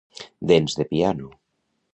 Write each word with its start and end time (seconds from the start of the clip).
Dents 0.51 0.79
de 0.79 0.87
piano. 0.95 1.31